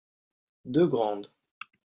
Deux 0.65 0.87
grandes. 0.87 1.31